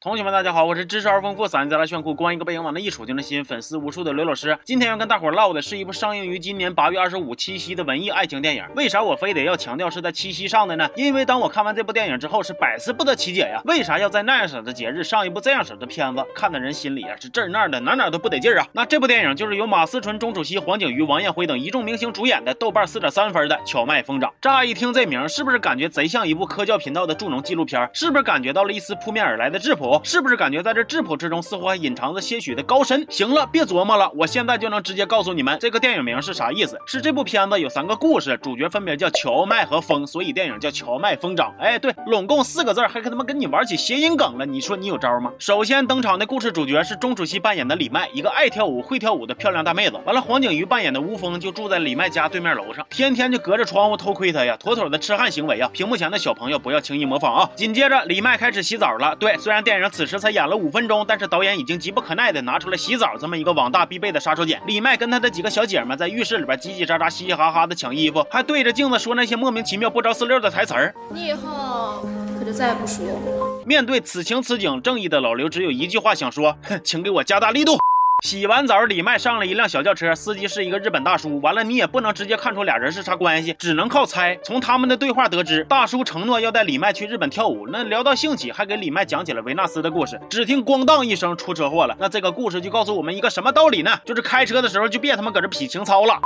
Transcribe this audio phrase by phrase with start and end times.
[0.00, 4.56] 同学们，大家好，我是知识而丰富、嗓音贼拉炫酷、光一个背影往那一杵就能吸引粉丝无数的刘老师。
[4.64, 8.64] 今天要跟大伙唠的是一部上映于今年八月二十五七夕的文艺爱情电影。
[8.76, 10.88] 为啥我非得要强调是在七夕上的呢？
[10.94, 13.60] 因为当我看完这部电影之后，是百思不得其解呀。
[13.64, 16.24] 为啥要在那样式的节日上一部这样式的片子？
[16.32, 18.64] 看的人心里啊是这儿那儿的，哪哪都不得劲啊。
[18.74, 24.30] 那这部电影就是由马思纯、钟楚曦、黄景瑜、王艳辉等一众明星主演的，豆瓣四点三分的《荞麦疯长》。
[24.40, 27.90] 乍一听这名，是不是感觉贼像一部科教频道的助农纪录片？
[27.92, 29.87] 是不是感觉到了一丝扑面而来的质朴？
[30.02, 30.68] 是不是感觉在？
[30.78, 33.04] 这质朴之中，似乎还隐藏着些许的高深。
[33.10, 36.78] 行了，别琢磨了，我现在就能直接告诉你们，这个电影名是啥意思。
[36.86, 41.52] 是这部片子有三个故事，主角分别叫荞麦和风，所以电影叫荞麦疯长。
[41.58, 44.46] 哎，对，拢共四个字，还他妈跟你玩起谐音梗了。
[44.46, 45.32] 你说你有招吗？
[45.38, 49.98] 首先登场的故事主角是钟楚曦扮演的李麦，一个爱跳舞、会跳舞的漂亮大妹子。
[50.04, 55.68] 完了，黄景瑜扮演的吴峰就住在李麦家对面楼上，天天就隔着窗户偷窥她呀，妥妥的痴汉行为啊！
[55.72, 57.50] 屏幕前的小朋友不要轻易模仿啊！
[57.56, 59.16] 紧接着，李麦开始洗澡了。
[59.16, 64.58] 对，虽然电影此时才演了五分钟，但是导导演已经急不可耐的拿出了洗澡这么一个网大必备的杀手锏。
[64.66, 70.92] 李麦跟他的几个小姐们在浴室里边叽叽喳喳、嘻嘻哈哈的抢衣服，还对着镜子说那些莫名其妙、不着四六的台词儿。
[71.10, 72.04] 你以后
[72.36, 73.62] 可就再也不属于我了。
[73.64, 77.78] 面对此情此景，正义的老刘只有一句话想说：哼，请给我加大力度。
[78.24, 81.40] 洗完澡，李麦上了一辆小轿车，司机是一个日本大叔。
[81.40, 84.36] 完了，你也不能直接看出俩人是啥关系，只能靠猜。
[84.42, 87.68] 从他们的对话得知，大叔承诺要带李麦去日本跳舞。
[87.68, 90.20] 那聊到兴起，还给李麦讲起了维纳斯的故事。
[90.28, 91.96] 只听咣当一声，出车祸了。
[91.98, 93.96] 那这个故事就告诉我们一个什么道理呢？
[94.04, 96.20] 就是开车的时候就别他妈搁这劈情操了。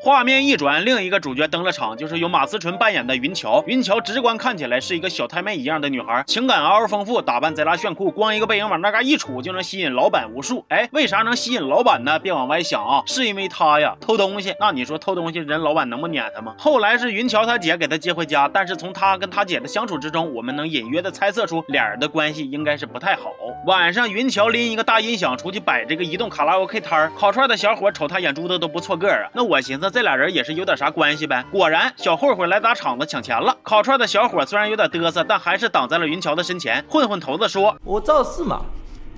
[0.00, 3.62] 画面一转，另一个主角登了场，就是由马思纯扮演的云桥。
[3.66, 10.64] 云桥直观看起来是一个小太妹一样的女孩，情感嗷嗷丰富，打扮贼拉炫酷，光一个背影往那嘎一杵就能吸引老板无数。
[10.68, 12.16] 哎，为啥能吸引老板呢？
[12.18, 14.54] 别往歪想啊，是因为她呀偷东西。
[14.60, 16.54] 那你说偷东西，人老板能不撵她吗？
[16.56, 23.32] 后来是云桥她姐给她接回家，但是从她跟她姐的相处之中，我们能隐约的猜测出俩人的关系应该是不太好。
[23.66, 29.30] 晚上，云桥拎一个大音响出去摆这个移动卡拉 OK 摊儿，烤串的小伙瞅他眼珠子都不错个儿啊。
[29.34, 31.44] 那我寻思这俩人也是有点啥关系呗。
[31.50, 33.56] 果然，小混混来砸场子抢钱了。
[33.62, 36.84] 烤串的小伙虽然有点嘚瑟，但还是挡在了云桥的身前。
[36.88, 38.62] 混混头子说：“我赵四嘛，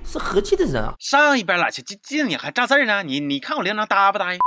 [0.05, 3.03] 是和气的人啊。”上一边了去，这这你还炸事儿呢？
[3.03, 4.39] 你你看我领导答不答应？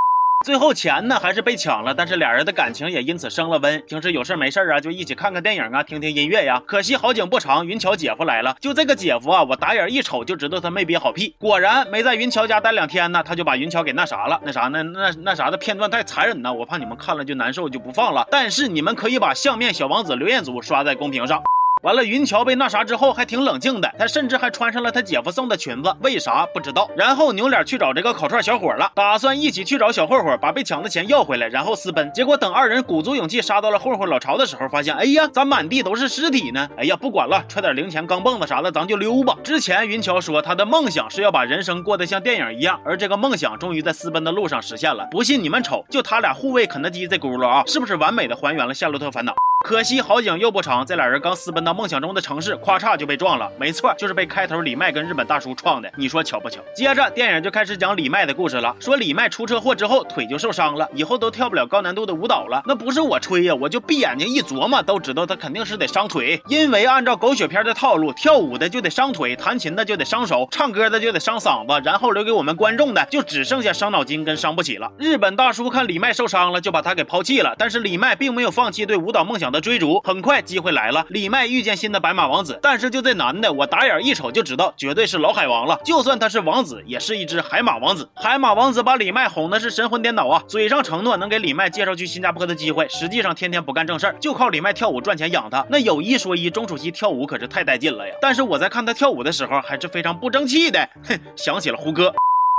[0.44, 3.82] 最后钱呢还是被抢了，但是俩人的感情也因此升了温。
[3.88, 6.62] 平时有事没事啊，就一起看看电影啊，听听音乐呀。
[6.66, 8.54] 可惜好景不长，云桥姐夫来了。
[8.60, 11.34] 就这个姐夫啊，我打眼一瞅就知道他没憋好屁。
[11.38, 14.38] 果然没在云桥家待两天呢，他就把云桥给那啥了。
[14.44, 18.28] 那啥那那那啥的片段太残忍呢，我怕你们看了就难受，就不放了。
[18.30, 21.42] 但是你们可以把相面小王子刘彦祖刷在公屏上。
[21.84, 26.88] 完了，云桥被那啥之后还挺冷静的，他甚至还穿上了他姐夫送的裙子，为啥不知道？
[26.96, 32.10] 然后扭脸去找这个烤串小伙了，打算一起去找小混混，把被抢的钱要回来，然后私奔。
[32.14, 36.66] 结果等二人鼓足勇气杀到了混混老巢的时候，发现，哎呀，咋满地都是尸体呢？
[36.78, 39.36] 哎呀，不管了，揣点零钱、钢镚子啥的，咱就溜吧。
[39.44, 45.06] 之前云桥说他的梦想是要把人生过得像电影一样，而这个梦想终于在私奔的路上实现了。
[45.10, 49.32] 不信你们瞅，就他俩护卫肯德基这轱辘啊，是不是完美的还原了《夏洛特烦恼》？
[49.64, 53.50] 可惜好景又不长，这俩人刚私奔到梦想中的城市，咵嚓就被撞了。
[53.58, 55.90] 没错，就是被开头李麦跟日本大叔撞的。
[55.96, 56.60] 你说巧不巧？
[56.76, 58.76] 接着电影就开始讲李麦的故事了。
[58.78, 62.62] 说李麦出车祸之后腿就受伤了，以后都跳不了高难度的舞蹈了。
[62.66, 66.38] 那不是我吹呀，我就闭眼睛一琢磨，都知道他肯定是得伤腿。
[66.46, 74.92] 因为按照狗血片的套路，跳舞的就得伤腿，弹琴的就得伤手，唱歌的就得伤嗓子，然后留给我们观众的就只剩下伤脑筋跟伤不起了。
[74.98, 77.54] 日本大叔看李麦受伤了，就把他给抛弃了。
[77.58, 79.53] 但是李麦并没有放弃对舞蹈梦想。
[79.54, 81.06] 的追逐很快，机会来了。
[81.10, 85.78] 李麦遇见新的白马王子，但是就这男的，我打眼一瞅就知道，绝对是老海王了。
[85.84, 88.08] 就算他是王子，也是一只海马王子。
[88.16, 90.42] 海马王子把李麦哄的是神魂颠倒啊！
[90.48, 95.64] 嘴上承诺能给李麦介绍去新加坡的机会，实际上天天不干正事儿，就靠李麦跳舞赚钱养他。
[95.70, 98.14] 那有一说一，钟楚曦跳舞可是太带劲了呀！
[98.20, 100.88] 但是我在看他跳舞的时候，还是非常不争气的。
[101.08, 102.12] 哼，想起了胡歌。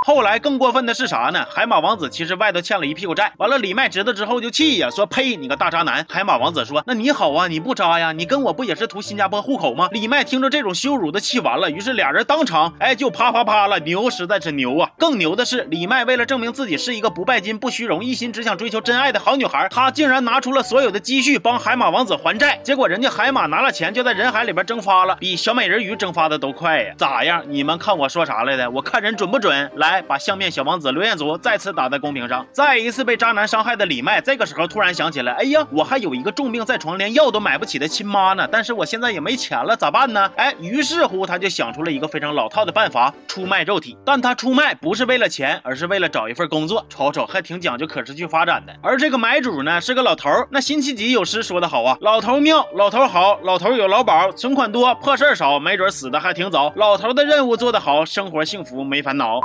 [0.07, 1.43] 后来更过分的是啥呢？
[1.49, 6.05] 海马王子其实外头欠了一屁股债，完了李麦知道之后就气呀，说呸你个大渣男！
[6.07, 8.11] 海马王子说那你好啊，你不渣呀？
[8.11, 9.89] 你跟我不也是图新加坡户口吗？
[9.91, 14.91] 李麦听着这种羞辱的气完了，于是俩人当场哎就啪啪啪了，牛实在是牛啊！
[14.99, 26.93] 更牛的是李麦为了证明自己是一个不拜金不虚荣，一心只想追求真爱的好女孩，她竟然拿出了所有的积蓄帮海马王子还债，结果人家海马拿了钱就在人海里边蒸发了，比小美人鱼蒸发的都快呀！
[26.95, 27.43] 咋样？
[27.47, 28.69] 你们看我说啥来的？
[28.69, 29.71] 我看人准不准？
[29.77, 29.94] 来。
[29.95, 32.45] 来，把相面小王子刘彦祖再次打在公屏上。
[32.51, 38.45] 再一次被渣男伤害的李麦，这个时候突然想起来，哎呀，我还有一个重病在床，连药都买不起的亲妈呢。
[38.51, 40.29] 但是我现在也没钱了，咋办呢？
[40.35, 43.97] 哎，于是乎他就想出了一个非常老套的办法，出卖肉体。
[44.05, 46.85] 但他出卖不是为了钱，而是为了找一份工作。
[46.89, 48.75] 瞅瞅，还挺讲究可持续发展的。
[48.81, 50.29] 而这个买主呢，是个老头。
[50.51, 56.73] 那辛弃疾有诗说得好啊，老头妙，老头好，老头有劳保，存款多，破事儿少，没准死的还挺早。
[56.75, 59.39] 老头的任务做得好，生活幸福没烦恼。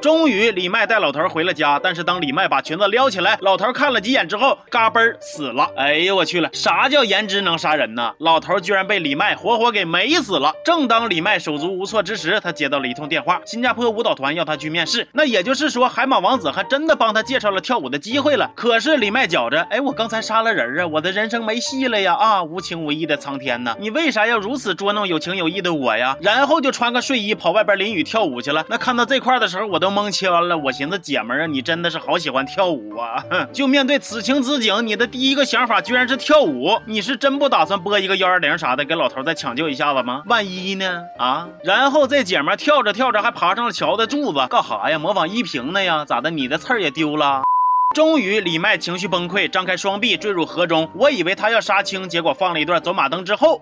[0.00, 1.78] 终于，李麦带老头回了家。
[1.82, 5.70] 但是当李麦把裙子撩起来，老头看了几眼之后，嘎嘣死了。
[5.76, 8.14] 哎呦我去了，啥叫颜值能杀人呢？
[8.18, 10.54] 老头居然被李麦活活给美死了。
[10.64, 15.06] 正当李麦手足无措之时，他接到了一通电话，新加坡舞蹈团要他去面试。
[15.12, 18.50] 那也就是说，海马王子还真的帮他介绍了跳舞的机会了。
[18.56, 22.14] 可是李麦觉着，哎，我刚才杀了人啊，我的人生没戏了呀！
[22.14, 26.16] 啊，无情无义的苍天呐，你为啥要如此捉弄有情有义的我呀？
[26.22, 28.64] 然后就穿个睡衣跑外边淋雨跳舞去了。
[28.68, 29.89] 那看到这块的时候，我都。
[29.90, 33.24] 蒙圈了，我寻思姐们儿啊，你真的是好喜欢跳舞啊！
[33.30, 40.22] 哼， 就面对此情此景，你的第一个想法居然是跳舞，你是真不打算拨一个幺二零啥的给老头再抢救一下子吗？
[40.26, 41.02] 万一呢？
[41.18, 41.48] 啊！
[41.64, 44.98] 然后这姐们儿跳着跳着还爬上了桥的柱子，干哈呀？
[44.98, 46.04] 模仿依萍呢呀？
[46.04, 46.30] 咋的？
[46.30, 47.42] 你的刺儿也丢了？
[47.96, 50.88] 终于，李麦情绪崩溃，张开双臂坠入河中。
[50.94, 53.60] 我以为他要杀青，结果放了一段走马灯之后。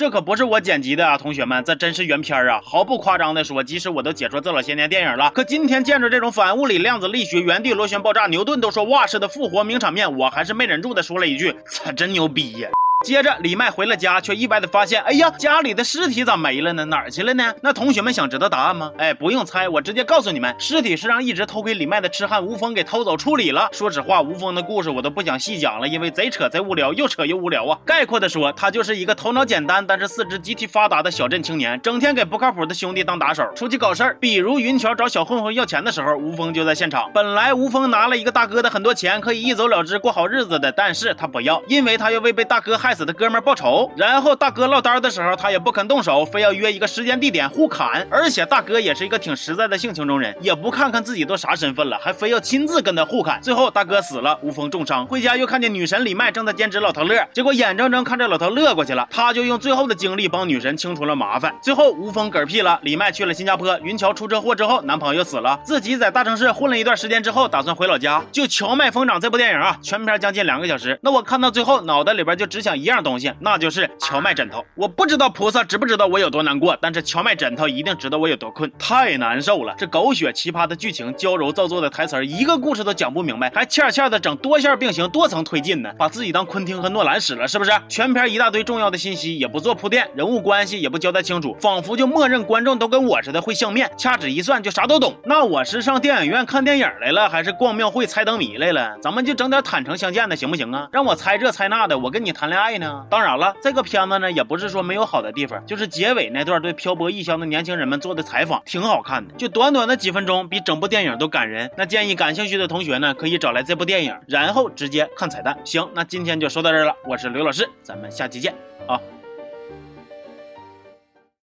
[0.00, 2.58] 这可不是我剪辑的啊，同学们，这真是原片儿啊！
[2.64, 12.70] 毫不夸张的说，即使我都解说这老些年电影了，可今天见着这种反物理量子力学、原地螺旋爆炸、牛顿都说哇似的复活名场面，我还是没忍住的说了一句： 操，真牛逼呀！
[13.06, 16.84] 接着，李麦回了家，却意外的发现，哎呀，家里的尸体咋没了呢？
[16.84, 17.54] 哪儿去了呢？
[17.62, 18.92] 那同学们想知道答案吗？
[18.98, 23.70] 哎，不用猜，我直接告诉你们，尸体是让一直偷窥李麦的痴汉吴峰给偷走处理了。
[23.72, 27.78] 说实话，吴峰的故事我都不想细讲了，因为贼扯贼无聊，又扯又无聊啊。
[27.86, 34.14] 概括的说，他就是一个头脑简单但是四肢极其发达的小镇青年，整天给不靠谱的兄弟当打手，出去搞事儿。
[34.20, 37.10] 比如云桥找小混混要钱的时候，吴峰就在现场。
[37.14, 43.88] 本来吴峰拿了一个大哥的很多钱，可以一走了之过好日子的，但是他不要，因为他要为被大哥害害死的哥们报仇。
[43.96, 48.04] 然后大哥落单的时候，他也不肯动手，非要约一个时间地点互砍。
[48.10, 53.40] 而且大哥也是一个挺实在的性情中人，也不看看自己都啥身份了，还非要亲自跟他互砍。
[53.40, 61.54] 最后大哥死了，吴峰重伤，回家又看见女神李麦正在兼职老头乐，结果眼睁睁看着老头乐过去了，他就用最后的精力帮女神清除了麻烦。
[61.62, 68.20] 最后吴峰嗝屁了，李麦去了新加坡，云桥出车祸之后，男朋友死了，自己在大城市混了一段时间之后，打算回老家。
[68.32, 73.88] 就《荞麦疯长》这部电影啊，全片将近两个小时，那我看到最后，脑袋里边就只想一样东西，那就是。
[73.98, 79.74] 荞麦枕头，我不知道菩萨知不知道我有多难过，但是荞麦枕头一定知道我有多困，太难受了。
[79.78, 87.70] 这狗血奇葩的剧情，娇柔造作的台词，一个故事都讲不明白，还欠欠的整多线并行、多层推进呢，把自己当昆汀和诺兰使了是不是？
[87.88, 95.14] 全片一大堆重要的信息也不做铺垫，人物关系也不交代清楚，仿佛就默认观众都跟我似的会相面，掐指一算就啥都懂。
[95.24, 98.96] 那我是上电影院看电影来了，还是逛庙会猜灯谜来了？
[99.02, 100.88] 咱们就整点坦诚相见的行不行啊？
[100.90, 103.04] 让我猜这猜那的，我跟你谈恋爱爱呢？
[103.10, 103.80] 当然了，这个。
[103.90, 111.68] 片子呢也不是说没有好的地方，就是结尾那段对漂泊异乡的年轻人们做的采访挺好看的，就短短的几分钟，比整部电影都感人。
[111.76, 115.58] 那建议感兴趣的同学呢，可以找来这部电影，然后直接看彩蛋。
[115.64, 118.54] 行，那今天就说到这儿了，我是刘老师，咱们下期见
[118.86, 119.00] 啊。